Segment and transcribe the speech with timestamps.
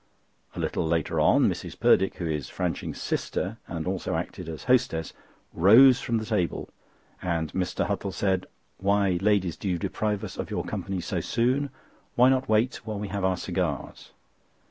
[0.55, 1.79] A little later on, Mrs.
[1.79, 5.13] Purdick, who is Franching's sister and also acted as hostess,
[5.53, 6.69] rose from the table,
[7.21, 7.85] and Mr.
[7.85, 8.47] Huttle said:
[8.79, 11.69] "Why, ladies, do you deprive us of your company so soon?
[12.15, 14.09] Why not wait while we have our cigars?"